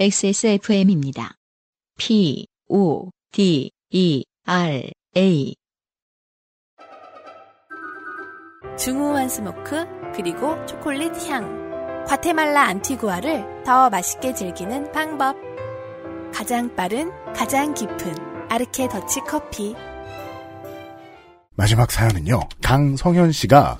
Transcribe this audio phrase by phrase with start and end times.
[0.00, 1.34] XSFM입니다.
[1.98, 5.54] P, O, D, E, R, A.
[8.78, 9.84] 중후한 스모크
[10.16, 15.36] 그리고 초콜릿 향 과테말라 안티구아를 더 맛있게 즐기는 방법
[16.32, 19.74] 가장 빠른 가장 깊은 아르케 더치 커피
[21.56, 22.40] 마지막 사연은요.
[22.62, 23.78] 강성현 씨가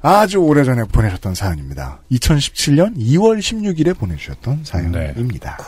[0.00, 2.00] 아주 오래전에 보내셨던 사연입니다.
[2.10, 5.58] 2017년 2월 16일에 보내주셨던 사연입니다.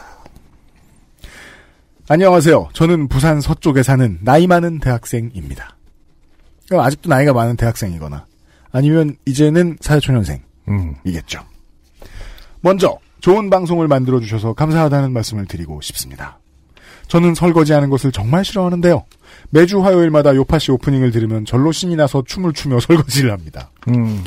[2.09, 2.71] 안녕하세요.
[2.73, 5.77] 저는 부산 서쪽에 사는 나이 많은 대학생입니다.
[6.73, 8.27] 아직도 나이가 많은 대학생이거나
[8.73, 11.45] 아니면 이제는 사회초년생이겠죠.
[12.61, 16.40] 먼저 좋은 방송을 만들어주셔서 감사하다는 말씀을 드리고 싶습니다.
[17.11, 19.05] 저는 설거지하는 것을 정말 싫어하는데요.
[19.51, 23.71] 매주 화요일마다 요파시 오프닝을 들으면 절로 신이 나서 춤을 추며 설거지를 합니다.
[23.89, 24.23] 음.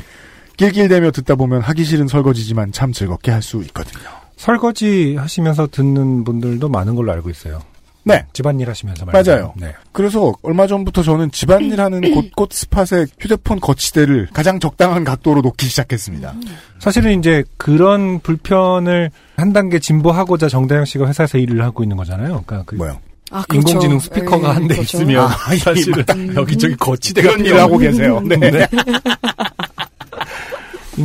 [0.57, 4.03] 낄낄대며 듣다 보면 하기 싫은 설거지지만 참 즐겁게 할 수 있거든요.
[4.35, 7.61] 설거지 하시면서 듣는 분들도 많은 걸로 알고 있어요.
[8.05, 8.25] 네.
[8.33, 9.31] 집안일 하시면서 말이죠.
[9.31, 9.53] 맞아요.
[9.57, 9.73] 네.
[9.91, 16.33] 그래서 얼마 전부터 저는 집안일 하는 곳곳 스팟에 휴대폰 거치대를 가장 적당한 각도로 놓기 시작했습니다.
[16.79, 22.43] 사실은 이제 그런 불편을 한 단계 진보하고자 정다영 씨가 회사에서 일을 하고 있는 거잖아요.
[22.45, 22.99] 그러니까 그 뭐요?
[23.31, 23.69] 아, 그렇죠.
[23.69, 24.97] 인공지능 스피커가 예, 한대 그렇죠.
[24.97, 26.35] 있으면 아, 예, 사실은 맞다.
[26.35, 28.19] 여기저기 거치대가 그런 일을 하고 계세요.
[28.25, 28.35] 네.
[28.37, 28.67] 네.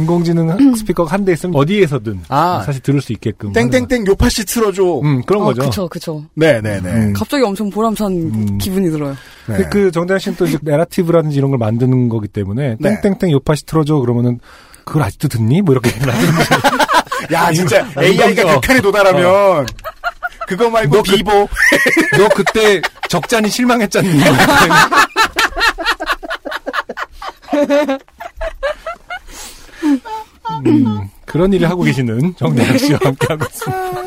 [0.02, 2.62] 인공지능 스피커가 한대 있으면 어디에서든 아.
[2.64, 5.00] 사실 들을 수 있게끔 땡땡땡 요파시 틀어줘.
[5.02, 5.62] 음 그런 아, 거죠.
[5.62, 6.24] 그쵸, 그쵸.
[6.34, 6.88] 네네 네.
[6.90, 7.12] 음.
[7.12, 8.58] 갑자기 엄청 보람찬 음.
[8.58, 9.16] 기분이 들어요.
[9.46, 9.56] 네.
[9.56, 13.00] 근데 그 정다영 씨는 또 이제 내러티브라든지 이런 걸 만드는 거기 때문에 네.
[13.00, 14.40] 땡땡땡 요파시 틀어줘 그러면은
[14.84, 15.60] 그걸 아직도 듣니?
[15.62, 15.90] 뭐 이렇게
[17.32, 19.66] 야 진짜 인공- AI가 극한에 도달하면
[20.46, 21.30] 그거 말고 너 그- 비보.
[22.16, 24.08] 너 그때 적잖이 실망했잖니.
[30.66, 34.02] 음, 그런 일을 하고 계시는 정대학 씨와 함께하고 있습니다.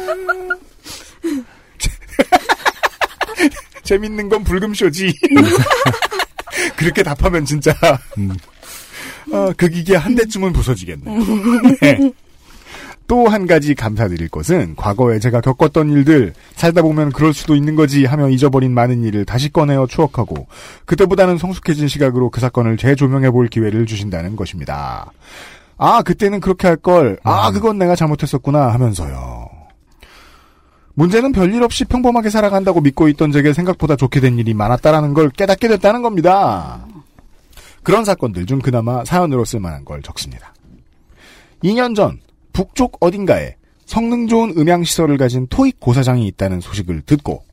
[3.83, 5.13] 재밌는 건 불금쇼지.
[6.75, 7.73] 그렇게 답하면 진짜
[8.17, 8.31] 음.
[9.31, 11.03] 어, 그 기계 한 대쯤은 부서지겠네.
[11.81, 12.11] 네.
[13.07, 18.29] 또한 가지 감사드릴 것은 과거에 제가 겪었던 일들 살다 보면 그럴 수도 있는 거지 하며
[18.29, 20.47] 잊어버린 많은 일을 다시 꺼내어 추억하고
[20.85, 25.11] 그때보다는 성숙해진 시각으로 그 사건을 재조명해 볼 기회를 주신다는 것입니다.
[25.83, 27.17] 아 그때는 그렇게 할 걸.
[27.23, 29.49] 아 그건 내가 잘못했었구나 하면서요.
[30.93, 35.67] 문제는 별일 없이 평범하게 살아간다고 믿고 있던 제게 생각보다 좋게 된 일이 많았다라는 걸 깨닫게
[35.67, 36.85] 됐다는 겁니다.
[37.81, 40.53] 그런 사건들 중 그나마 사연으로 쓸만한 걸 적습니다.
[41.63, 42.19] 2년 전
[42.53, 43.55] 북쪽 어딘가에
[43.87, 47.43] 성능 좋은 음향시설을 가진 토익 고사장이 있다는 소식을 듣고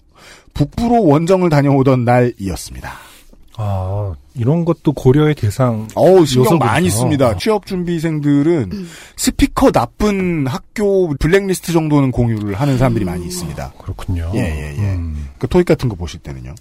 [0.52, 3.07] 북부로 원정을 다녀오던 날이었습니다.
[3.60, 5.88] 아, 이런 것도 고려의 대상.
[5.96, 6.58] 어우, 신경.
[6.58, 7.30] 많이 씁니다.
[7.30, 7.36] 어.
[7.36, 8.70] 취업 준비생들은
[9.16, 13.72] 스피커 나쁜 학교 블랙리스트 정도는 공유를 하는 사람들이 많이 있습니다.
[13.82, 14.30] 그렇군요.
[14.34, 14.94] 예, 예, 예.
[14.94, 15.28] 음.
[15.38, 16.54] 그 토익 같은 거 보실 때는요.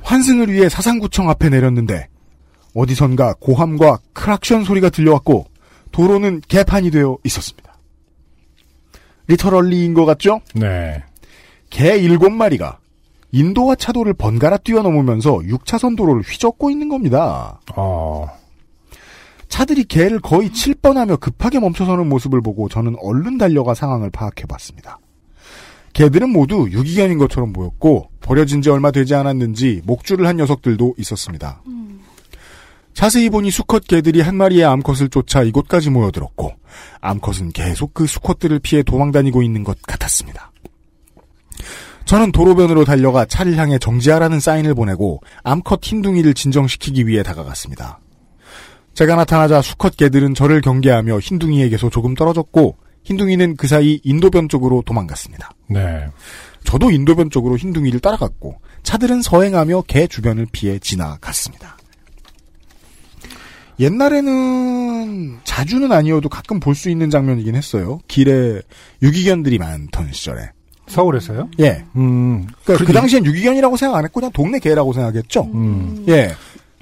[0.00, 2.08] 환승을 위해 사상구청 앞에 내렸는데
[2.74, 5.46] 어디선가 고함과 크락션 소리가 들려왔고
[5.92, 7.76] 도로는 개판이 되어 있었습니다.
[9.28, 10.40] 리터럴리인 것 같죠?
[10.54, 11.02] 네.
[11.68, 12.78] 개 일곱 마리가
[13.32, 17.60] 인도와 차도를 번갈아 뛰어넘으면서 6차선 도로를 휘젓고 있는 겁니다.
[17.74, 18.26] 어,
[19.48, 24.98] 차들이 개를 거의 7번하며 급하게 멈춰서는 모습을 보고 저는 얼른 달려가 상황을 파악해봤습니다.
[25.92, 31.62] 개들은 모두 유기견인 것처럼 보였고 버려진 지 얼마 되지 않았는지 목줄을 한 녀석들도 있었습니다.
[32.92, 36.52] 자세히 보니 수컷 개들이 한 마리의 암컷을 쫓아 이곳까지 모여들었고
[37.00, 40.50] 암컷은 계속 그 수컷들을 피해 도망다니고 있는 것 같았습니다.
[42.06, 47.98] 저는 도로변으로 달려가 차를 향해 정지하라는 사인을 보내고 암컷 흰둥이를 진정시키기 위해 다가갔습니다.
[48.94, 55.50] 제가 나타나자 수컷 개들은 저를 경계하며 흰둥이에게서 조금 떨어졌고 흰둥이는 그 사이 인도변 쪽으로 도망갔습니다.
[55.68, 56.06] 네.
[56.64, 61.76] 저도 인도변 쪽으로 흰둥이를 따라갔고 차들은 서행하며 개 주변을 피해 지나갔습니다.
[63.78, 67.98] 옛날에는 자주는 아니어도 가끔 볼 수 있는 장면이긴 했어요.
[68.08, 68.62] 길에
[69.02, 70.50] 유기견들이 많던 시절에.
[70.86, 71.48] 서울에서요?
[71.60, 71.84] 예.
[71.96, 72.46] 음.
[72.64, 75.42] 그러니까 그 그래도 당시엔 유기견이라고 생각 안 했고 그냥 동네 개라고 생각했죠.
[75.54, 76.04] 음.
[76.08, 76.34] 예.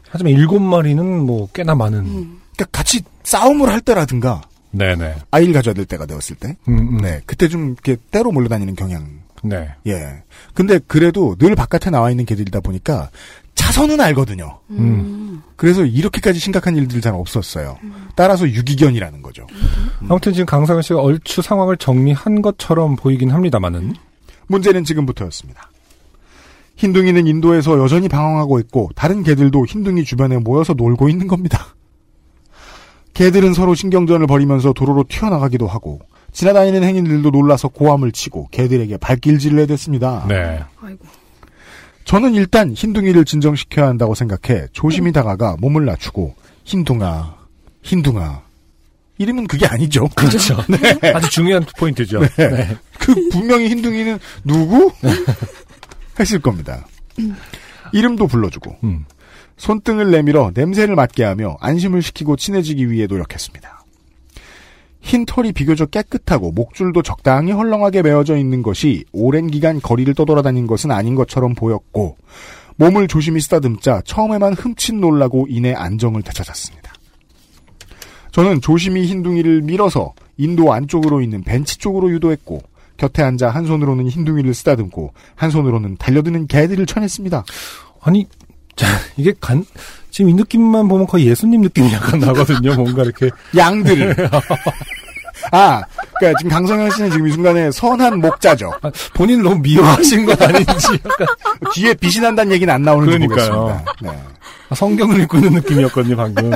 [0.08, 2.04] 하지만 일곱 마리는 뭐 꽤나 많은.
[2.04, 5.14] 그러니까 같이 싸움을 할 때라든가 네네.
[5.30, 6.56] 아이를 가져야 될 때가 되었을 때.
[6.68, 6.98] 음, 음.
[6.98, 7.20] 네.
[7.26, 9.08] 그때 좀 이렇게 때로 몰려다니는 경향.
[9.42, 9.68] 네.
[9.86, 10.22] 예.
[10.54, 13.10] 근데 그래도 늘 바깥에 나와 있는 개들이다 보니까
[13.54, 14.60] 차선은 알거든요.
[14.70, 15.42] 음.
[15.56, 17.78] 그래서 이렇게까지 심각한 일들이 잘 없었어요.
[18.16, 19.46] 따라서 유기견이라는 거죠.
[20.08, 23.94] 아무튼 지금 강상현 씨가 얼추 상황을 정리한 것처럼 보이긴 합니다만은.
[24.46, 25.70] 문제는 지금부터였습니다.
[26.76, 31.74] 흰둥이는 인도에서 여전히 방황하고 있고 다른 개들도 흰둥이 주변에 모여서 놀고 있는 겁니다.
[33.14, 36.00] 개들은 서로 신경전을 벌이면서 도로로 튀어나가기도 하고
[36.32, 40.26] 지나다니는 행인들도 놀라서 고함을 치고 개들에게 발길질을 해댔습니다.
[40.28, 40.64] 네.
[40.82, 41.06] 아이고.
[42.04, 46.34] 저는 일단 흰둥이를 진정시켜야 한다고 생각해 조심히 다가가 몸을 낮추고
[46.64, 47.34] 흰둥아,
[47.82, 48.42] 흰둥아.
[49.18, 50.08] 이름은 그게 아니죠.
[50.16, 50.56] 그렇죠.
[51.14, 52.20] 아주 중요한 포인트죠.
[52.36, 52.76] 네.
[52.98, 54.92] 그 분명히 흰둥이는 누구?
[56.18, 56.84] 했을 겁니다.
[57.92, 59.04] 이름도 불러주고 음.
[59.56, 63.83] 손등을 내밀어 냄새를 맡게 하며 안심을 시키고 친해지기 위해 노력했습니다.
[65.04, 70.90] 흰 털이 비교적 깨끗하고 목줄도 적당히 헐렁하게 메어져 있는 것이 오랜 기간 거리를 떠돌아다닌 것은
[70.90, 72.16] 아닌 것처럼 보였고
[72.76, 76.92] 몸을 조심히 쓰다듬자 처음에만 흠칫 놀라고 이내 안정을 되찾았습니다.
[78.32, 82.62] 저는 조심히 흰둥이를 밀어서 인도 안쪽으로 있는 벤치 쪽으로 유도했고
[82.96, 87.44] 곁에 앉아 한 손으로는 흰둥이를 쓰다듬고 한 손으로는 달려드는 개들을 쳐냈습니다.
[88.00, 88.26] 아니,
[88.76, 88.86] 자,
[89.16, 89.64] 이게 간,
[90.10, 92.74] 지금 이 느낌만 보면 거의 예수님 느낌이 약간 나거든요.
[92.74, 93.30] 뭔가 이렇게.
[93.56, 94.28] 양들을.
[95.52, 95.82] 아,
[96.18, 98.72] 그러니까 지금 강성현 씨는 지금 이 순간에 선한 목자죠.
[98.82, 101.26] 아, 본인을 너무 미워하신 건 아닌지 약간
[101.74, 103.60] 뒤에 빛이 난다는 얘기는 안 나오는지 그러니까요.
[103.60, 103.94] 보겠습니다.
[104.02, 104.22] 네.
[104.74, 106.52] 성경을 읽고 있는 느낌이었거든요, 방금.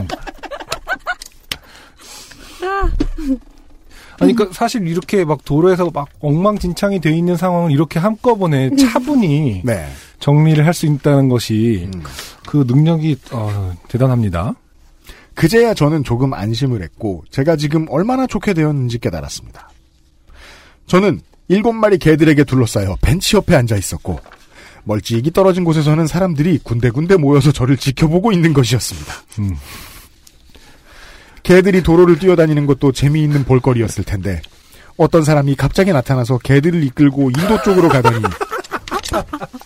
[4.20, 9.86] 아니, 그니까 사실 이렇게 막 도로에서 막 엉망진창이 돼 있는 상황을 이렇게 한꺼번에 차분히 네.
[10.20, 12.02] 정리를 할 수 있다는 것이 음.
[12.46, 14.54] 그 능력이 어, 대단합니다.
[15.34, 19.70] 그제야 저는 조금 안심을 했고 제가 지금 얼마나 좋게 되었는지 깨달았습니다.
[20.86, 24.20] 저는 일곱 마리 개들에게 둘러싸여 벤치 옆에 앉아 있었고
[24.84, 29.12] 멀찍이 떨어진 곳에서는 사람들이 군데군데 모여서 저를 지켜보고 있는 것이었습니다.
[29.40, 29.56] 음.
[31.42, 34.42] 개들이 도로를 뛰어다니는 것도 재미있는 볼거리였을 텐데
[34.96, 38.22] 어떤 사람이 갑자기 나타나서 개들을 이끌고 인도 쪽으로 가더니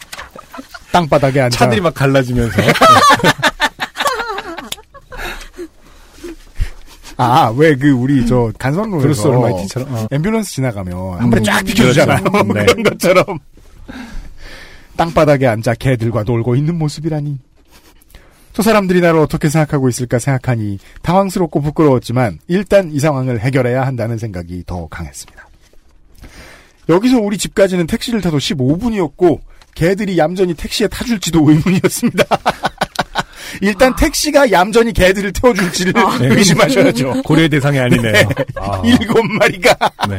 [0.93, 2.63] 땅바닥에 앉아 차들이 막 갈라지면서.
[7.17, 9.95] 아 왜 그 우리 저 간선로에서 Bruce Almighty처럼.
[9.95, 10.07] 어.
[10.11, 12.25] 앰뷸런스 지나가면 한 번에 쫙 음, 비켜주잖아요.
[12.25, 12.45] 그렇죠.
[12.45, 12.65] 뭐 네.
[12.67, 13.25] 그런 것처럼
[14.97, 17.39] 땅바닥에 앉아 개들과 놀고 있는 모습이라니.
[18.55, 24.65] 저 사람들이 나를 어떻게 생각하고 있을까 생각하니 당황스럽고 부끄러웠지만 일단 이 상황을 해결해야 한다는 생각이
[24.67, 25.49] 더 강했습니다.
[26.89, 29.41] 여기서 우리 집까지는 택시를 타도 15분이었고
[29.75, 32.25] 개들이 얌전히 택시에 타줄지도 의문이었습니다.
[33.61, 36.27] 일단 택시가 얌전히 개들을 태워줄지를 네.
[36.35, 37.23] 의심하셔야죠.
[37.25, 38.29] 고려의 대상이 아니네요.
[38.57, 39.77] 아, 일곱 마리가
[40.09, 40.19] 네.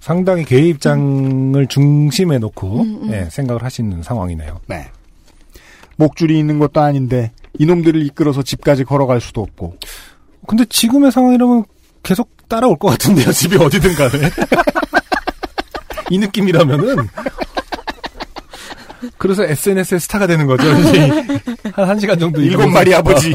[0.00, 3.10] 상당히 개의 입장을 중심에 놓고 음, 음.
[3.10, 4.60] 네, 생각을 하시는 상황이네요.
[4.66, 4.90] 네.
[5.96, 9.76] 목줄이 있는 것도 아닌데 이놈들을 이끌어서 집까지 걸어갈 수도 없고
[10.46, 11.64] 근데 지금의 상황이라면
[12.02, 13.32] 계속 따라올 것 같은데요.
[13.32, 14.30] 집이 어디든 간에.
[16.12, 16.96] 이 느낌이라면은.
[19.16, 20.64] 그래서 SNS의 스타가 되는 거죠.
[20.78, 21.08] 이제
[21.72, 22.40] 한, 한 시간 정도.
[22.42, 22.68] 일곱.
[22.68, 23.34] 마리 아버지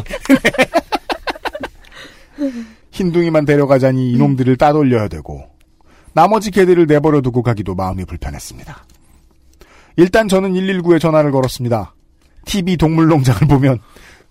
[2.92, 5.50] 흰둥이만 데려가자니 이놈들을 따돌려야 되고
[6.14, 8.86] 나머지 개들을 내버려 두고 가기도 마음이 불편했습니다.
[9.98, 11.96] 일단 저는 119에 전화를 걸었습니다.
[12.46, 13.80] TV 동물농장을 보면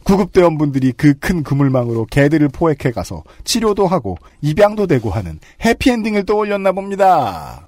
[0.05, 7.67] 구급대원분들이 그 큰 그물망으로 개들을 포획해 가서 치료도 하고 입양도 되고 하는 해피엔딩을 떠올렸나 봅니다.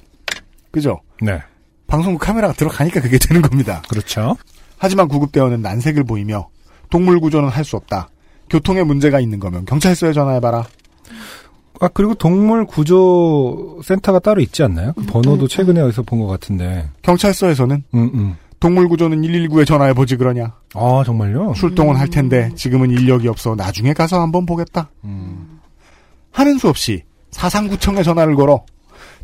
[0.70, 1.00] 그죠?
[1.22, 1.40] 네.
[1.86, 3.82] 방송국 카메라가 들어가니까 그게 되는 겁니다.
[3.88, 4.36] 그렇죠.
[4.76, 6.48] 하지만 구급대원은 난색을 보이며
[6.90, 8.08] 동물 구조는 할 수 없다.
[8.50, 10.64] 교통에 문제가 있는 거면 경찰서에 전화해봐라.
[11.80, 14.92] 아, 그리고 동물 구조 센터가 따로 있지 않나요?
[14.96, 16.88] 그 번호도 최근에 어디서 본 것 같은데.
[17.02, 18.36] 경찰서에서는 음, 음.
[18.58, 20.54] 동물 구조는 119에 전화해 보지 그러냐.
[20.74, 21.52] 아, 정말요?
[21.54, 24.90] 출동은 할 텐데 지금은 인력이 없어 나중에 가서 한번 보겠다.
[25.04, 25.60] 음.
[26.32, 28.64] 하는 수 없이 사상구청에 전화를 걸어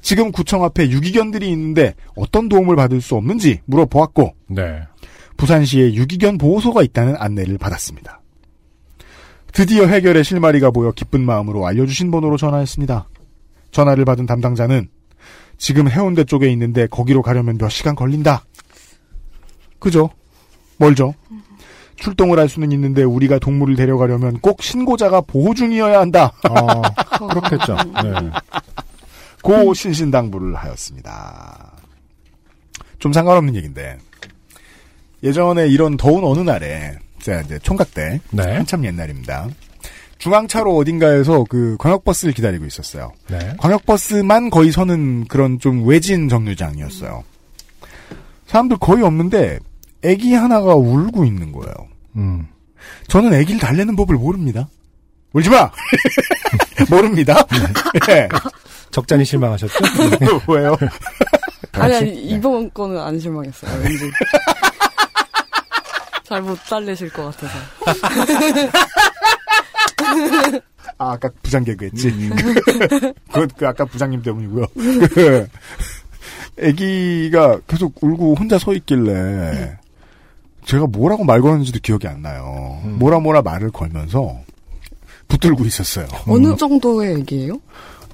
[0.05, 4.83] 지금 구청 앞에 유기견들이 있는데 어떤 도움을 받을 수 없는지 물어보았고 네.
[5.39, 8.21] 부산시에 유기견 보호소가 있다는 안내를 받았습니다.
[9.55, 13.09] 드디어 해결의 실마리가 보여 기쁜 마음으로 알려주신 번호로 전화했습니다.
[13.71, 14.89] 전화를 받은 담당자는
[15.57, 18.45] 지금 해운대 쪽에 있는데 거기로 가려면 몇 시간 걸린다.
[19.79, 20.11] 그죠?
[20.77, 21.15] 멀죠?
[21.97, 26.33] 출동을 할 수는 있는데 우리가 동물을 데려가려면 꼭 신고자가 보호 중이어야 한다.
[26.43, 26.83] 아,
[27.27, 27.75] 그렇겠죠.
[28.03, 28.31] 네.
[29.45, 31.73] 고 신신당부를 하였습니다.
[32.99, 33.99] 좀 상관없는 얘기인데
[35.23, 38.43] 예전에 이런 더운 어느 날에 제가 이제 총각 때 네.
[38.43, 39.49] 한참 옛날입니다.
[40.19, 43.13] 중앙차로 어딘가에서 그 광역버스를 기다리고 있었어요.
[43.29, 43.55] 네.
[43.59, 47.23] 광역버스만 거의 서는 그런 좀 외진 정류장이었어요.
[48.47, 49.59] 사람들 거의 없는데
[50.03, 51.75] 애기 하나가 울고 있는 거예요.
[52.17, 52.47] 음.
[53.09, 54.69] 저는 애기를 달래는 법을 모릅니다.
[55.35, 55.71] 울지 마!
[56.89, 57.35] 모릅니다.
[58.07, 58.29] 네.
[58.95, 59.75] 적잖이 실망하셨죠?
[60.47, 60.77] 왜요?
[61.73, 64.09] 아니, 아니, 이번 거는 안 실망했어요, 왠지.
[66.23, 67.59] 잘 못 달래실 것 같아서.
[70.97, 72.09] 아, 아까 부장 개그했지.
[72.09, 72.31] 음.
[73.27, 74.67] 그건 그 아까 부장님 때문이고요.
[75.13, 75.47] 그
[76.63, 79.77] 아기가 계속 울고 혼자 서 있길래
[80.65, 82.81] 제가 뭐라고 말 걸었는지도 기억이 안 나요.
[82.85, 82.97] 음.
[82.99, 84.39] 뭐라 뭐라 말을 걸면서
[85.29, 86.07] 붙들고 있었어요.
[86.27, 87.61] 어느 정도의 얘기예요?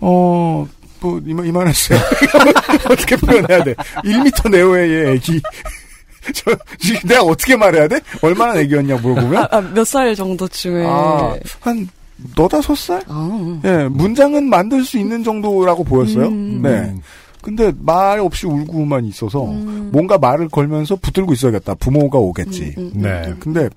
[0.00, 0.66] 어,
[1.00, 1.98] 뭐, 이만, 이만했어요.
[2.90, 3.74] 어떻게 표현해야 돼?
[3.74, 5.40] 1m 내외의 애기.
[6.34, 8.00] 저, 지금 내가 어떻게 말해야 돼?
[8.22, 9.46] 얼마나 애기였냐 물어보면?
[9.50, 10.84] 아, 몇살 정도쯤에.
[10.86, 11.88] 아, 한,
[12.36, 13.02] 너다섯 살?
[13.08, 13.60] 아.
[13.64, 16.26] 예, 문장은 만들 수 있는 정도라고 보였어요.
[16.26, 16.60] 음.
[16.62, 16.94] 네.
[17.42, 19.88] 근데 말 없이 울고만 있어서 음.
[19.92, 21.74] 뭔가 말을 걸면서 붙들고 있어야겠다.
[21.76, 22.74] 부모가 오겠지.
[22.76, 23.22] 음, 음, 네.
[23.26, 23.36] 음.
[23.40, 23.68] 근데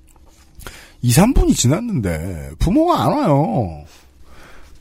[1.00, 3.84] 2, 3분이 지났는데 부모가 안 와요.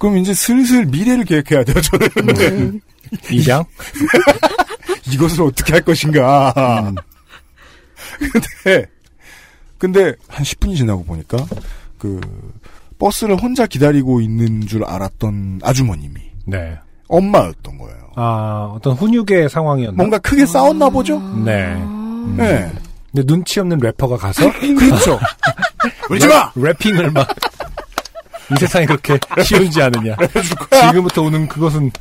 [0.04, 2.10] 그럼 이제 슬슬 미래를 계획해야 돼요, 저는.
[2.18, 2.82] 음.
[3.32, 3.64] 입양?
[5.10, 6.54] 이것을 어떻게 할 것인가.
[6.90, 6.96] 음.
[8.20, 8.86] 근데,
[9.78, 11.38] 근데 한 10분이 지나고 보니까
[11.98, 12.20] 그
[13.00, 16.78] 버스를 혼자 기다리고 있는 줄 알았던 아주머님이 네.
[17.08, 18.12] 엄마였던 거예요.
[18.18, 19.96] 아, 어떤 훈육의 상황이었나?
[19.96, 21.18] 뭔가 크게 싸웠나 보죠?
[21.46, 21.78] 네.
[21.78, 22.34] 아.
[22.36, 22.70] 네.
[23.14, 25.18] 근데 눈치 없는 래퍼가 가서 그렇죠.
[26.12, 26.52] 울지 마!
[26.56, 27.26] 래핑을 막.
[28.52, 30.16] 이 세상이 그렇게 쉬운지 아느냐.
[30.90, 31.92] 지금부터 오는 그것은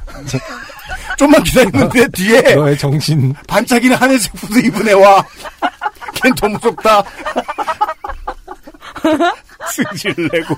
[1.19, 3.33] 좀만 기다리면 돼, 뒤에 너의 정신.
[3.47, 5.23] 반짝이는 하늘색 후드 입은 애 와
[6.15, 7.03] 걘 더 무섭다.
[9.73, 10.57] 승질 내고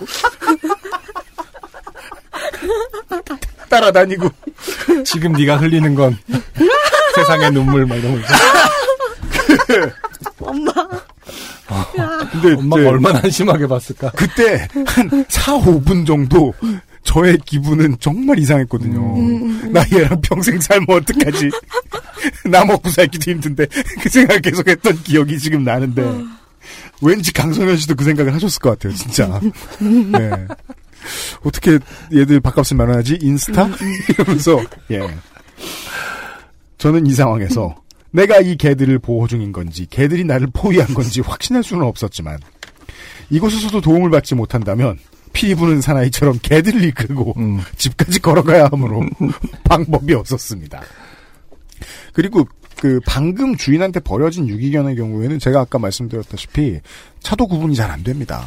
[3.68, 4.28] 따라다니고
[5.04, 6.18] 지금 네가 흘리는 건
[7.14, 8.34] 세상의 눈물 막 이러면서.
[12.48, 14.10] 근데 엄마가 얼마나 한심하게 봤을까.
[14.12, 16.52] 그때 한 4, 5분 정도
[17.02, 19.70] 저의 기분은 정말 이상했거든요.
[19.70, 21.50] 나 얘랑 평생 살면 어떡하지?
[22.50, 23.66] 나 먹고 살기도 힘든데
[24.00, 26.02] 그 생각 계속 했던 기억이 지금 나는데
[27.02, 29.40] 왠지 강성현 씨도 그 생각을 하셨을 것 같아요, 진짜.
[29.80, 30.46] 네.
[31.44, 31.78] 어떻게
[32.14, 33.18] 얘들 밥값을 마련하지?
[33.20, 33.68] 인스타?
[34.08, 35.00] 이러면서 예.
[36.78, 37.74] 저는 이 상황에서
[38.14, 42.38] 내가 이 개들을 보호 중인 건지 개들이 나를 포위한 건지 확신할 수는 없었지만
[43.28, 44.98] 이곳에서도 도움을 받지 못한다면
[45.32, 47.60] 피 부는 사나이처럼 개들을 이끌고 음.
[47.76, 49.02] 집까지 걸어가야 하므로
[49.64, 50.80] 방법이 없었습니다.
[52.12, 52.46] 그리고
[52.78, 56.80] 그 방금 주인한테 버려진 유기견의 경우에는 제가 아까 말씀드렸다시피
[57.18, 58.46] 차도 구분이 잘 안 됩니다.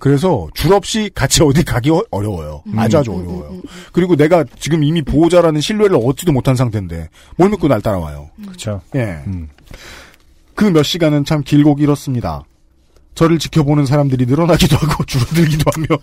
[0.00, 2.64] 그래서 줄 없이 같이 어디 가기 어- 어려워요.
[2.76, 3.60] 아주 아주 어려워요.
[3.92, 8.30] 그리고 내가 지금 이미 보호자라는 신뢰를 얻지도 못한 상태인데 뭘 믿고 날 따라와요.
[8.42, 8.80] 그렇죠.
[8.96, 9.22] 예.
[9.28, 9.48] 음.
[10.56, 12.42] 그몇 시간은 참 길고 길었습니다.
[13.14, 15.86] 저를 지켜보는 사람들이 늘어나기도 하고 줄어들기도 하며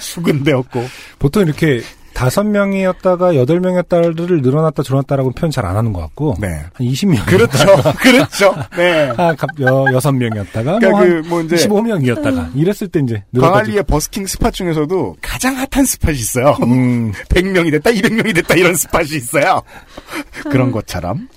[0.00, 0.84] 수근대었고
[1.18, 1.82] 보통 이렇게
[2.14, 6.48] 다섯 명이었다가 여덟 명이었다를 늘어났다 줄어났다라고 표현 잘 안 하는 것 같고 네.
[6.72, 7.66] 한 20명 그렇죠.
[8.02, 8.54] 그렇죠.
[8.76, 9.12] 네.
[9.16, 14.50] 아, 여, 여섯 명이었다가 그러니까 뭐한 그뭐 이제 15명이었다가 이랬을 때 이제 광안리의 버스킹 스팟
[14.50, 16.56] 중에서도 가장 핫한 스팟이 있어요.
[16.62, 19.62] 음, 100명이 됐다, 200명이 됐다 이런 스팟이 있어요.
[20.50, 21.28] 그런 것처럼.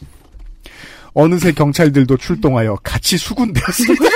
[1.13, 4.03] 어느새 경찰들도 출동하여 같이 수군되었습니다.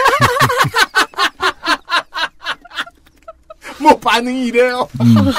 [3.79, 4.87] 뭐 반응이 이래요.
[4.97, 5.31] 근데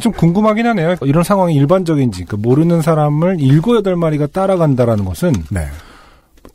[0.00, 0.96] 좀 궁금하긴 하네요.
[1.02, 5.68] 이런 상황이 일반적인지 그 모르는 사람을 일곱 여덟 마리가 따라간다라는 것은 네.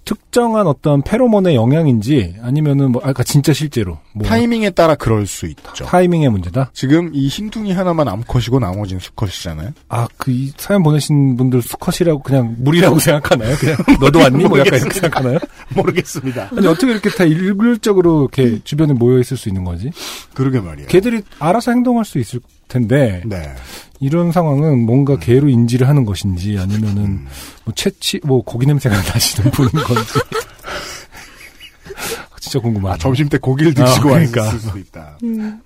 [0.09, 5.85] 특정한 어떤 페로몬의 영향인지 아니면은 뭐 아까 진짜 실제로 뭐 타이밍에 따라 그럴 수 있죠.
[5.85, 6.71] 타이밍의 문제다.
[6.73, 9.69] 지금 이 흰둥이 하나만 암컷이고 나머지는 수컷이잖아요.
[9.87, 13.55] 아, 그, 이 사연 보내신 분들 수컷이라고 그냥 물이라고 생각하나요?
[13.57, 14.45] 그냥, 너도 왔니?
[14.45, 15.37] 뭐 약간 이렇게 생각하나요?
[15.75, 16.49] 모르겠습니다.
[16.57, 19.91] 아니, 어떻게 이렇게 다 일률적으로 이렇게 주변에 모여 있을 수 있는 거지?
[20.33, 20.87] 그러게 말이에요.
[20.87, 23.53] 개들이 알아서 행동할 수 있을 텐데, 네.
[23.99, 27.25] 이런 상황은 뭔가 개로 인지를 하는 것인지, 아니면은,
[27.65, 30.13] 뭐, 채취, 뭐, 고기 냄새가 나시는 분인 건지.
[32.39, 32.95] 진짜 궁금하다.
[32.95, 34.41] 아, 점심 때 고기를 드시고 아, 그러니까.
[34.43, 35.17] 왔을 수도 있다.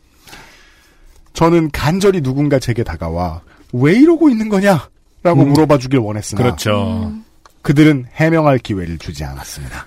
[1.33, 3.41] 저는 간절히 누군가 제게 다가와
[3.73, 4.87] 왜 이러고 있는 거냐?
[5.23, 5.53] 라고 음.
[5.53, 7.13] 물어봐 주길 원했으나 그렇죠.
[7.61, 9.85] 그들은 해명할 기회를 주지 않았습니다.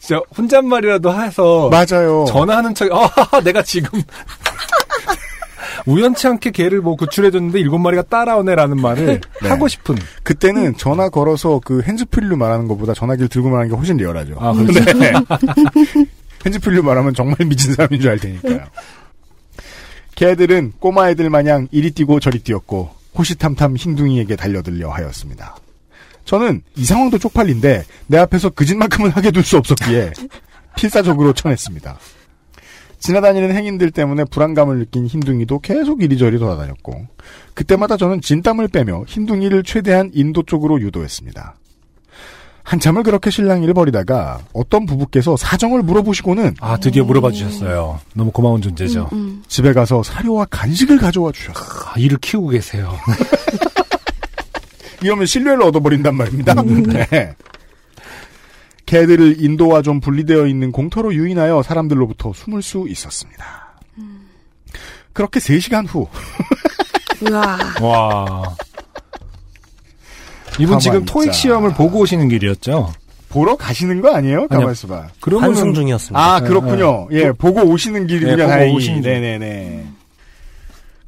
[0.00, 2.24] 진짜 혼잣말이라도 해서, 맞아요.
[2.28, 4.00] 전화하는 척, 아, 내가 지금.
[5.86, 9.48] 우연치 않게 개를 뭐 구출해줬는데 일곱 마리가 따라오네라는 말을 네.
[9.48, 9.96] 하고 싶은.
[10.22, 14.36] 그때는 전화 걸어서 그 핸즈프리로 말하는 것보다 전화기를 들고 말하는 게 훨씬 리얼하죠.
[14.38, 14.98] 아, 그렇죠.
[14.98, 15.12] 네.
[16.46, 18.64] 핸즈프리로 말하면 정말 미친 사람인 줄 알 테니까요.
[20.14, 25.56] 개들은 꼬마애들 마냥 이리 뛰고 저리 뛰었고 호시탐탐 흰둥이에게 달려들려 하였습니다.
[26.24, 30.12] 저는 이 상황도 쪽팔린데 내 앞에서 그짓만큼은 하게 둘 수 없었기에
[30.76, 31.98] 필사적으로 쳐냈습니다.
[33.04, 37.06] 지나다니는 행인들 때문에 불안감을 느낀 흰둥이도 계속 이리저리 돌아다녔고
[37.52, 41.54] 그때마다 저는 진땀을 빼며 흰둥이를 최대한 인도 쪽으로 유도했습니다.
[42.62, 48.00] 한참을 그렇게 실랑이를 벌이다가 어떤 부부께서 사정을 물어보시고는 아, 드디어 물어봐 주셨어요.
[48.14, 49.10] 너무 고마운 존재죠.
[49.12, 51.62] 음, 집에 가서 사료와 간식을 가져와 주셨어요.
[51.84, 52.94] 아, 이를 키우고 계세요.
[55.04, 56.54] 이러면 신뢰를 얻어버린단 말입니다.
[56.54, 57.34] 네.
[58.86, 63.44] 개들을 인도와 좀 분리되어 있는 공터로 유인하여 사람들로부터 숨을 수 있었습니다.
[65.12, 66.08] 그렇게 3시간 후
[67.30, 67.58] 우와.
[67.80, 68.56] 와.
[70.58, 71.32] 이분 지금 토익.
[71.32, 72.92] 시험을 보고 오시는 길이었죠?
[73.28, 74.46] 보러 가시는 거 아니에요?
[74.48, 75.08] 가만있어 봐.
[75.20, 76.20] 그러면 환승 중이었습니다.
[76.34, 77.08] 아 그렇군요.
[77.12, 78.76] 예, 보고 오시는 길이면 네, 보고 다행히.
[78.76, 79.10] 오시는 길.
[79.12, 79.86] 네네네.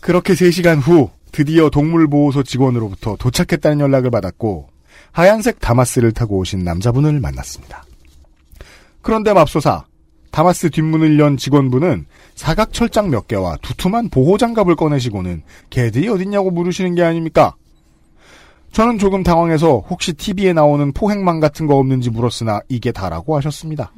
[0.01, 4.69] 그렇게 3시간 후 드디어 동물보호소 직원으로부터 도착했다는 연락을 받았고
[5.17, 7.85] 하얀색 다마스를 타고 오신 남자분을 만났습니다.
[9.01, 9.87] 그런데 맙소사
[10.31, 12.05] 다마스 뒷문을 연 직원분은
[12.35, 17.55] 사각 철장 몇 개와 두툼한 보호 장갑을 꺼내시고는 개들이 어딨냐고 물으시는 게 아닙니까?
[18.73, 23.93] 저는 조금 당황해서 혹시 TV에 나오는 포획망 같은 거 없는지 물었으나 이게 다라고 하셨습니다.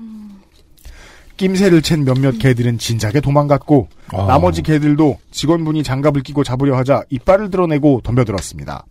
[1.36, 4.26] 낌새를 챈 몇몇 개들은 진작에 도망갔고 아.
[4.26, 8.84] 나머지 개들도 직원분이 장갑을 끼고 잡으려 하자 이빨을 드러내고 덤벼들었습니다.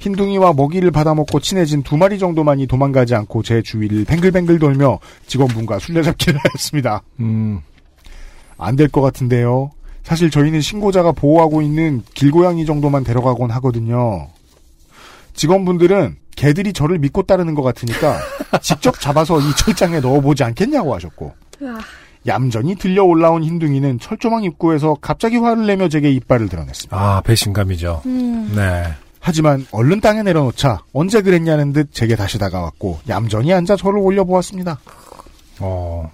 [0.00, 6.38] 흰둥이와 먹이를 받아먹고 친해진 두 마리 정도만이 도망가지 않고 제 주위를 뱅글뱅글 돌며 직원분과 술래잡기를
[6.44, 7.02] 하였습니다.
[7.20, 7.60] 음,
[8.58, 9.70] 안 될 것 같은데요.
[10.04, 14.28] 사실 저희는 신고자가 보호하고 있는 길고양이 정도만 데려가곤 하거든요.
[15.34, 18.18] 직원분들은 개들이 저를 믿고 따르는 것 같으니까
[18.62, 21.78] 직접 잡아서 이 철장에 넣어보지 않겠냐고 하셨고 우와.
[22.26, 26.96] 얌전히 들려 올라온 흰둥이는 철조망 입구에서 갑자기 화를 내며 제게 이빨을 드러냈습니다.
[26.96, 28.02] 아, 배신감이죠.
[28.06, 28.52] 음.
[28.54, 28.84] 네.
[29.28, 34.78] 하지만 얼른 땅에 내려놓자 언제 그랬냐는 듯 제게 다시 다가왔고 얌전히 앉아 저를 올려보았습니다.
[35.60, 36.10] 어,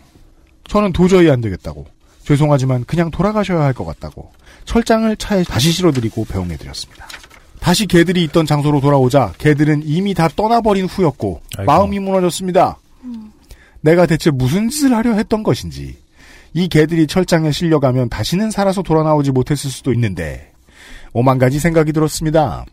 [0.66, 1.86] 저는 도저히 안 되겠다고
[2.24, 4.32] 죄송하지만 그냥 돌아가셔야 할 것 같다고
[4.64, 7.06] 철장을 차에 다시 실어드리고 배웅해드렸습니다.
[7.60, 11.70] 다시 개들이 있던 장소로 돌아오자 개들은 이미 다 떠나버린 후였고 아이고.
[11.70, 12.78] 마음이 무너졌습니다.
[13.80, 15.96] 내가 대체 무슨 짓을 하려 했던 것인지
[16.52, 20.50] 이 개들이 철장에 실려가면 다시는 살아서 돌아나오지 못했을 수도 있는데
[21.12, 22.64] 오만 가지 생각이 들었습니다.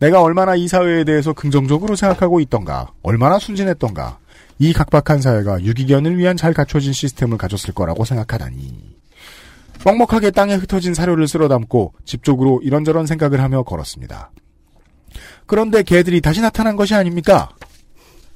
[0.00, 4.18] 내가 얼마나 이 사회에 대해서 긍정적으로 생각하고 있던가, 얼마나 순진했던가,
[4.58, 8.96] 이 각박한 사회가 유기견을 위한 잘 갖춰진 시스템을 가졌을 거라고 생각하다니.
[9.84, 14.30] 뻑뻑하게 땅에 흩어진 사료를 쓸어 담고 집 쪽으로 이런저런 생각을 하며 걸었습니다.
[15.46, 17.50] 그런데 개들이 다시 나타난 것이 아닙니까?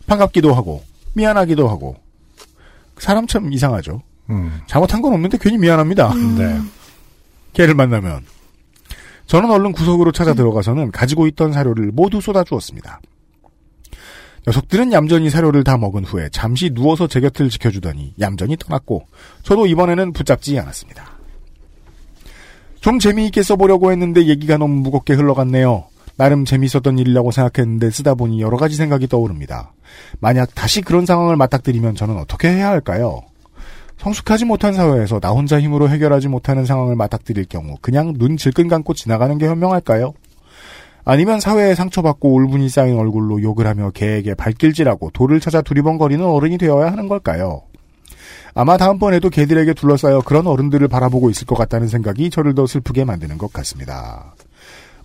[0.07, 0.83] 반갑기도 하고,
[1.15, 1.97] 미안하기도 하고.
[2.99, 4.03] 사람 참 이상하죠.
[4.31, 6.15] 음, 잘못한 건 없는데 괜히 미안합니다.
[6.37, 6.61] 네.
[7.53, 8.25] 개를 만나면.
[9.27, 13.01] 저는 얼른 구석으로 찾아 들어가서는 가지고 있던 사료를 모두 쏟아주었습니다.
[14.47, 19.07] 녀석들은 얌전히 사료를 다 먹은 후에 잠시 누워서 제 곁을 지켜주더니 얌전히 떠났고
[19.43, 21.15] 저도 이번에는 붙잡지 않았습니다.
[22.81, 25.87] 좀 재미있게 써보려고 했는데 얘기가 너무 무겁게 흘러갔네요.
[26.17, 29.73] 나름 재미있었던 일이라고 생각했는데 쓰다 보니 여러 가지 생각이 떠오릅니다.
[30.21, 33.23] 만약 다시 그런 상황을 맞닥뜨리면 저는 어떻게 해야 할까요?
[33.99, 38.95] 성숙하지 못한 사회에서 나 혼자 힘으로 해결하지 못하는 상황을 맞닥뜨릴 경우 그냥 눈 질끈 감고
[38.95, 40.13] 지나가는 게 현명할까요?
[41.05, 46.91] 아니면 사회에 상처받고 울분이 쌓인 얼굴로 욕을 하며 개에게 발길질하고 돌을 찾아 두리번거리는 어른이 되어야
[46.91, 47.63] 하는 걸까요?
[48.55, 53.37] 아마 다음번에도 개들에게 둘러싸여 그런 어른들을 바라보고 있을 것 같다는 생각이 저를 더 슬프게 만드는
[53.37, 54.35] 것 같습니다.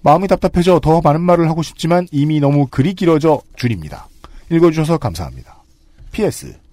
[0.02, 4.08] 마음이 답답해져 더 많은 말을 하고 싶지만 이미 너무 글이 길어져 줄입니다.
[4.50, 5.58] 읽어주셔서 감사합니다.
[6.12, 6.69] PS.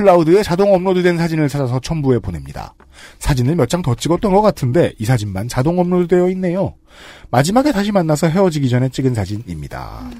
[0.00, 2.74] 클라우드에 자동 업로드된 사진을 찾아서 첨부해 보냅니다.
[3.18, 6.74] 사진을 몇 장 더 찍었던 것 같은데 이 사진만 자동 업로드되어 있네요.
[7.30, 10.10] 마지막에 다시 만나서 헤어지기 전에 찍은 사진입니다.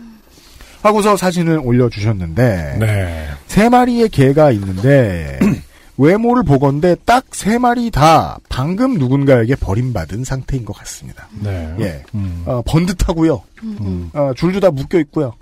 [0.82, 3.28] 하고서 사진을 올려주셨는데 네.
[3.48, 5.38] 세 마리의 개가 있는데
[5.98, 11.28] 외모를 보건대 딱세 마리 다 방금 누군가에게 버림받은 상태인 것 같습니다.
[11.40, 11.74] 네.
[11.80, 13.42] 예, 음, 어, 번듯하고요.
[13.62, 15.32] 음, 어, 줄도 다 묶여 있고요.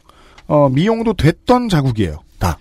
[0.47, 2.19] 어, 미용도 됐던 자국이에요.
[2.39, 2.59] 다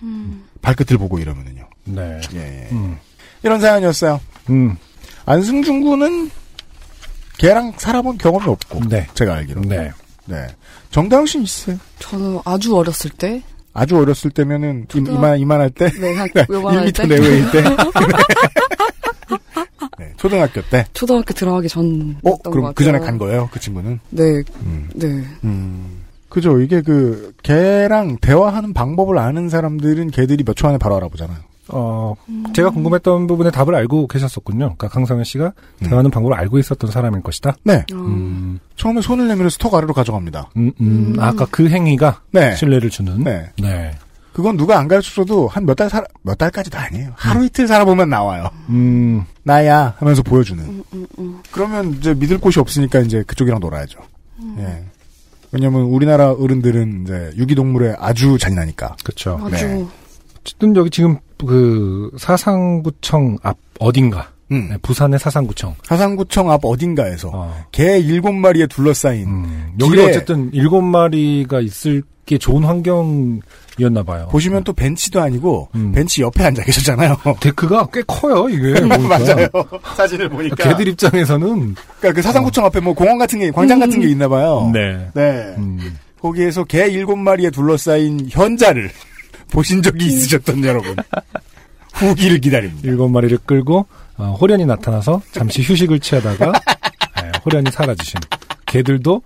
[0.64, 1.68] 발끝을 보고 이러면은요.
[1.84, 2.20] 네.
[2.34, 2.96] 예, 음,
[3.42, 4.20] 이런 사연이었어요.
[4.50, 4.76] 음,
[5.26, 6.30] 안승준 군은
[7.38, 9.06] 걔랑 살아본 경험이 없고 네.
[9.14, 9.60] 제가 알기로.
[9.62, 9.90] 네.
[10.26, 10.46] 네.
[10.90, 11.76] 정다영 씨 있어요.
[11.98, 13.42] 저는 아주 어렸을 때,
[13.74, 17.50] 아주 어렸을 때면은 이, 초등학- 이만 이만할 때, 네, 한 네, 요만할 1m 때, 내외일
[17.50, 17.62] 때.
[19.98, 20.86] 네, 초등학교 때.
[20.92, 22.16] 초등학교 들어가기 전.
[22.22, 23.98] 어, 그럼 그 전에 간 거예요, 그 친구는?
[24.10, 24.88] 네, 음.
[24.94, 25.06] 네.
[25.44, 26.03] 음.
[26.34, 26.60] 그죠.
[26.60, 31.38] 이게 그, 개랑 대화하는 방법을 아는 사람들은 개들이 몇 초 안에 바로 알아보잖아요.
[31.68, 32.14] 어,
[32.54, 34.58] 제가 궁금했던 부분의 답을 알고 계셨었군요.
[34.76, 37.54] 그러니까 강성현 씨가 대화하는 방법을 알고 있었던 사람일 것이다.
[37.62, 37.84] 네.
[37.92, 40.50] 어, 음, 처음에 손을 내밀어 스톡 아래로 가져갑니다.
[40.56, 42.54] 음, 음, 아까 그 행위가 네.
[42.56, 43.22] 신뢰를 주는.
[43.22, 43.50] 네.
[43.62, 43.92] 네.
[44.32, 47.12] 그건 누가 안 가르쳐줘도 한 몇 달 살, 몇 달까지도 아니에요.
[47.14, 48.50] 하루 이틀 살아보면 나와요.
[48.68, 50.62] 음, 나야 하면서 보여주는.
[50.64, 51.40] 음, 음, 음.
[51.52, 54.00] 그러면 이제 믿을 곳이 없으니까 이제 그쪽이랑 놀아야죠.
[54.58, 54.84] 예.
[55.54, 58.96] 왜냐면 우리나라 어른들은 이제 유기동물에 아주 잔인하니까.
[59.04, 59.40] 그렇죠.
[59.44, 59.86] 아주 네.
[60.40, 64.68] 어쨌든 여기 지금 그 사상구청 앞 어딘가 음.
[64.70, 65.76] 네, 부산의 사상구청.
[65.84, 67.64] 사상구청 앞 어딘가에서 어.
[67.72, 73.40] 개 일곱 마리에 둘러싸인 음, 여기 어쨌든 일곱 마리가 있을 게 좋은 환경
[73.78, 74.28] 이었나 봐요.
[74.30, 75.92] 보시면 또 벤치도 아니고 음.
[75.92, 77.16] 벤치 옆에 앉아 계셨잖아요.
[77.40, 78.80] 데크가 꽤 커요 이게.
[78.86, 79.48] 맞아요.
[79.96, 80.56] 사진을 보니까.
[80.68, 84.70] 걔들 입장에서는 그러니까 그 사상구청 앞에 뭐 공원 같은 게 광장 같은 게 있나 봐요.
[84.72, 85.08] 네.
[85.14, 85.54] 네.
[85.58, 88.90] 음, 거기에서 개 일곱 마리에 둘러싸인 현자를
[89.50, 90.96] 보신 적이 있으셨던 여러분.
[91.94, 92.80] 후기를 기다립니다.
[92.88, 96.52] 일곱 마리를 끌고 어, 호련이 나타나서 잠시 휴식을 취하다가
[97.22, 98.20] 네, 호련이 사라지신.
[98.74, 99.22] 개들도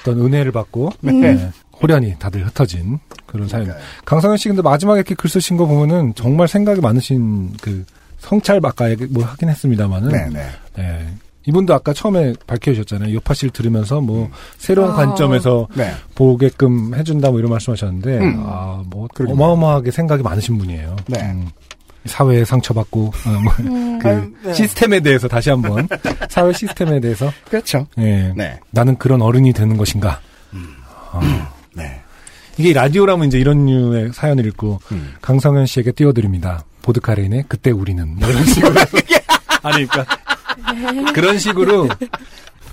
[0.00, 3.72] 어떤 은혜를 받고 네, 호련이 다들 흩어진 그런 사연.
[4.04, 7.84] 강성현 씨 근데 마지막에 이렇게 글 쓰신 거 보면은 정말 생각이 많으신 그
[8.18, 10.46] 성찰 얘기 뭐 하긴 했습니다만은 네네.
[10.76, 11.06] 네.
[11.46, 13.14] 이분도 아까 처음에 밝혀주셨잖아요.
[13.14, 14.94] 요파 씨를 들으면서 뭐 새로운 아.
[14.94, 15.92] 관점에서 네.
[16.14, 18.42] 보게끔 해준다 뭐 이런 말씀하셨는데 음.
[18.44, 19.34] 아뭐 그러게요.
[19.34, 20.96] 어마어마하게 생각이 많으신 분이에요.
[21.06, 21.20] 네.
[21.22, 21.48] 음,
[22.08, 23.52] 사회에 상처받고 어, 뭐,
[24.00, 24.54] 그 아유, 네.
[24.54, 25.88] 시스템에 대해서 다시 한번
[26.28, 27.86] 사회 시스템에 대해서 그렇죠.
[27.98, 28.58] 예, 네.
[28.70, 30.20] 나는 그런 어른이 되는 것인가.
[31.12, 31.20] 어,
[31.74, 32.00] 네.
[32.56, 35.14] 이게 라디오라면 이제 이런 류의 사연을 읽고 음.
[35.22, 36.64] 강성현 씨에게 띄워드립니다.
[36.82, 38.74] 보드카레인의 그때 우리는 뭐 이런 식으로
[39.62, 40.16] 아니 그러니까
[41.12, 41.88] 그런 식으로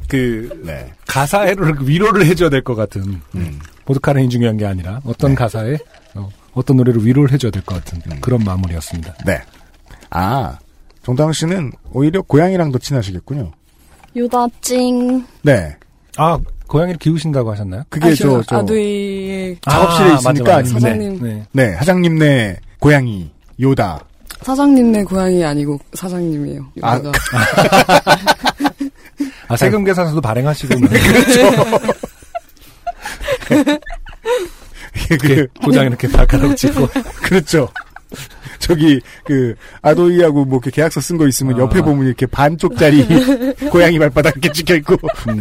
[0.07, 0.91] 그 네.
[1.07, 3.59] 가사를 위로를 해줘야 될 것 같은 음.
[3.85, 5.77] 보드카레인이 중요한 게 아니라 어떤 가사에
[6.15, 8.17] 어떤 노래를 위로를 해줘야 될 것 같은 음.
[8.21, 9.13] 그런 마무리였습니다.
[9.25, 9.41] 네.
[10.09, 10.57] 아,
[11.03, 13.51] 정다은 씨는 오히려 고양이랑 더 친하시겠군요.
[14.15, 15.75] 유다찡 네.
[16.17, 17.83] 아 고양이를 키우신다고 하셨나요?
[17.89, 20.57] 그게 저, 저, 아두이의 작업실에 아, 있으니까 맞아, 맞아.
[20.57, 21.19] 아니면- 사장님.
[21.21, 21.45] 네, 네.
[21.51, 23.99] 네, 사장님네 고양이, 요다.
[24.41, 26.65] 사장님네 고양이 아니고 사장님이에요.
[26.81, 27.11] 아, 유다가.
[29.47, 30.89] 아 세금 계산서도 발행하시고 뭐
[33.47, 33.77] 그,
[35.61, 36.87] 도장 이렇게 발가락 찍고
[37.23, 37.69] 그렇죠.
[38.59, 41.59] 저기, 그, 아도이하고 뭐 이렇게 계약서 쓴 거 있으면 아.
[41.59, 43.05] 옆에 보면 이렇게 반쪽짜리
[43.69, 44.95] 고양이 발바닥 이렇게 찍혀 있고.
[45.29, 45.39] 음,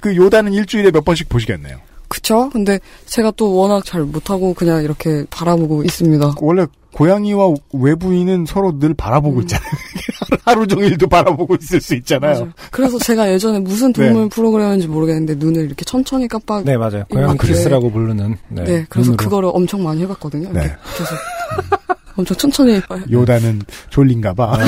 [0.00, 1.80] 그 요다는 일주일에 몇 번씩 보시겠네요.
[2.24, 2.48] 그쵸?
[2.50, 6.36] 근데 제가 또 워낙 잘 못하고 그냥 이렇게 바라보고 있습니다.
[6.40, 9.70] 원래 고양이와 외부인은 서로 늘 바라보고 있잖아요.
[10.46, 12.32] 하루 종일도 바라보고 있을 수 있잖아요.
[12.32, 12.52] 맞아요.
[12.70, 16.64] 그래서 제가 예전에 무슨 동물 프로그램인지 모르겠는데 눈을 이렇게 천천히 깜빡.
[16.64, 17.04] 네 맞아요.
[17.10, 17.36] 고양이.
[17.36, 19.16] 키스라고 부르는 네, 네, 그래서 눈으로.
[19.16, 20.50] 그거를 엄청 많이 해봤거든요.
[20.52, 20.74] 네.
[20.96, 21.18] 계속
[22.16, 22.80] 엄청 천천히.
[23.10, 23.60] 요다는
[23.90, 24.56] 졸린가 봐.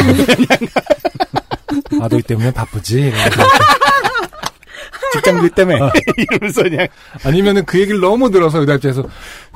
[2.03, 3.13] 아도이 때문에 바쁘지.
[5.13, 5.79] 직장들 때문에.
[6.17, 6.87] 이러면서 그냥.
[7.25, 9.05] 아니면은 그 얘기를 너무 들어서 그 입장에서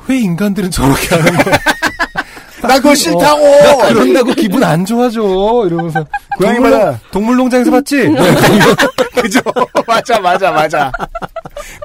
[0.07, 1.57] 왜 인간들은 저렇게 하는 거야?
[2.61, 3.41] 나 그거 싫다고!
[3.43, 5.21] 나 그런다고 기분 안 좋아져.
[5.65, 6.05] 이러면서
[6.39, 8.07] 고양이마다- 동물농- 동물농장에서 봤지?
[9.19, 9.39] 그죠?
[9.87, 10.91] 맞아, 맞아, 맞아.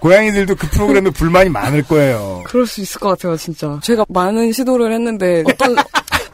[0.01, 2.43] 고양이들도 그 프로그램에 불만이 많을 거예요.
[2.47, 3.79] 그럴 수 있을 것 같아요, 진짜.
[3.83, 5.77] 제가 많은 시도를 했는데 어떤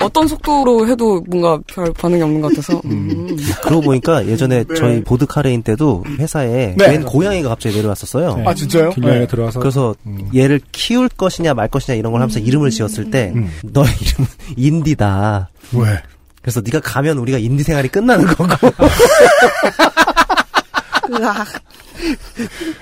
[0.04, 2.80] 어떤 속도로 해도 뭔가 별 반응이 없는 것 같아서.
[2.84, 3.36] 음.
[3.62, 6.88] 그러고 보니까 예전에 저희 보드카레인 때도 회사에 네.
[6.88, 8.36] 웬 고양이가 갑자기 내려왔었어요.
[8.36, 8.44] 네.
[8.46, 8.90] 아, 진짜요?
[8.90, 9.26] 길냥이가 네.
[9.26, 10.30] 들어와서 그래서 음.
[10.34, 13.50] 얘를 키울 것이냐 말 것이냐 이런 걸 하면서 이름을 지었을 때 음.
[13.62, 15.50] 너의 이름은 인디다.
[15.74, 16.02] 왜?
[16.40, 18.46] 그래서 네가 가면 우리가 인디 생활이 끝나는 거고.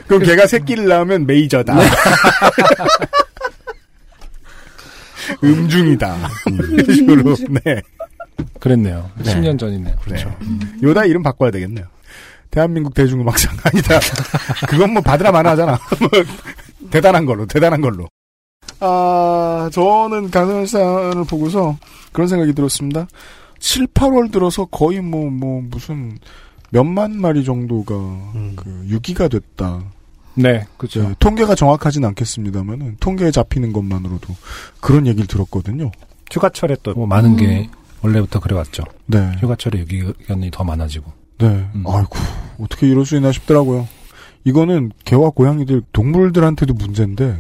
[0.07, 1.75] 그럼 걔가 새끼를 낳으면 메이저다.
[5.43, 6.17] 음중이다.
[6.73, 7.37] 이런 식으로.
[7.65, 7.83] 네.
[8.59, 9.11] 그랬네요.
[9.19, 9.35] 네.
[9.35, 9.97] 10년 전이네요.
[10.05, 10.29] 그렇죠.
[10.41, 10.67] 네.
[10.83, 11.87] 요다 이름 바꿔야 되겠네요.
[12.51, 14.01] 대한민국 대중음악상 아니다.
[14.69, 15.79] 그건 뭐 받으라 마나 하잖아.
[16.01, 16.09] 뭐
[16.91, 18.09] 대단한 걸로, 대단한 걸로.
[18.81, 21.77] 아, 저는 강선현 사연을 보고서
[22.13, 23.07] 그런 생각이 들었습니다.
[23.59, 26.19] 7, 8월 들어서 거의 뭐, 뭐, 무슨
[26.71, 27.95] 몇만 마리 정도가
[28.57, 29.83] 그 유기가 됐다.
[30.43, 31.03] 네, 그렇죠.
[31.09, 34.35] 네, 통계가 정확하진 않겠습니다만은 통계에 잡히는 것만으로도
[34.81, 35.91] 그런 얘기를 들었거든요.
[36.33, 37.69] 휴가철에 또 뭐 많은 게
[38.03, 38.85] 원래부터 그래왔죠.
[39.07, 39.33] 네.
[39.41, 41.13] 휴가철에 유기견이 더 많아지고.
[41.39, 41.47] 네.
[41.75, 41.85] 음.
[41.87, 42.17] 아이고,
[42.61, 43.89] 어떻게 이럴 수 있나 싶더라고요.
[44.45, 47.37] 이거는 개와 고양이들, 동물들한테도 문제인데,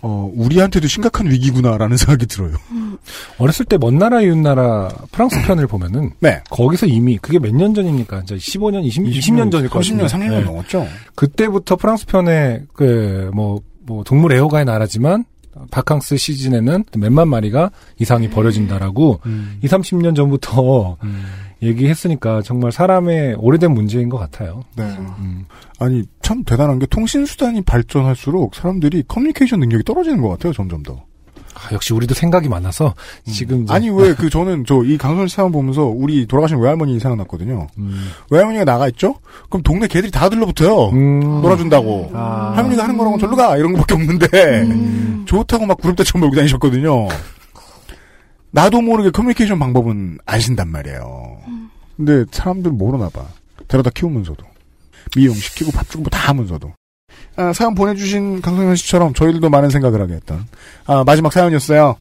[0.00, 2.52] 어, 우리한테도 심각한 위기구나라는 생각이 들어요.
[3.38, 6.40] 어렸을 때 먼 나라 이웃 나라 프랑스 편을 보면은 네.
[6.50, 8.20] 거기서 이미 그게 몇 년 전입니까?
[8.20, 10.06] 이제 15년, 20, 20년 전일 것 30년, 같은데.
[10.26, 10.40] 30년 네.
[10.44, 10.86] 넘었죠?
[11.14, 15.24] 그때부터 프랑스 편에 그뭐 뭐 동물 애호가의 나라지만
[15.72, 19.58] 바캉스 시즌에는 몇만 마리가 이상이 버려진다라고 음.
[19.62, 20.96] 2, 30년 전부터
[21.62, 24.62] 얘기했으니까 정말 사람의 오래된 문제인 것 같아요.
[24.76, 24.84] 네.
[24.84, 25.44] 음.
[25.80, 31.02] 아니, 참 대단한 게 통신 수단이 발전할수록 사람들이 커뮤니케이션 능력이 떨어지는 것 같아요, 점점 더.
[31.54, 32.94] 아, 역시 우리도 생각이 많아서
[33.26, 37.00] 지금 이제- 아니 왜 그 저는 저 이 강선 씨 사연 보면서 우리 돌아가신 외할머니
[37.00, 37.66] 생각났거든요.
[37.78, 39.16] 음, 외할머니가 나가 있죠?
[39.50, 40.90] 그럼 동네 개들이 다 들러붙어요.
[40.90, 42.12] 음, 놀아준다고.
[42.14, 42.52] 아.
[42.54, 47.08] 할머니가 하는 거랑은 절로 가 이런 거밖에 없는데 좋다고 막 구름대처럼 몰고 다니셨거든요.
[48.50, 51.38] 나도 모르게 커뮤니케이션 방법은 아신단 말이에요.
[51.96, 53.24] 근데 사람들 모르나 봐.
[53.66, 54.44] 데려다 키우면서도
[55.16, 56.72] 미용 시키고 밥 주고 뭐 다 하면서도
[57.36, 60.46] 아, 사연 보내주신 강성현 씨처럼 저희들도 많은 생각을 하게 했던
[60.86, 61.96] 아, 마지막 사연이었어요.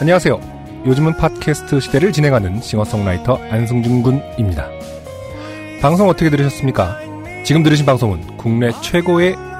[0.00, 0.40] 안녕하세요.
[0.86, 4.68] 요즘은 팟캐스트 시대를 진행하는 싱어송라이터 안승준 군입니다.
[5.82, 6.98] 방송 어떻게 들으셨습니까?
[7.44, 9.34] 지금 들으신 방송은 국내 최고의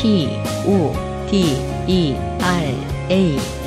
[0.00, 0.30] P,
[0.66, 0.94] O,
[1.30, 1.44] D,
[1.86, 2.74] E, R,
[3.10, 3.59] A.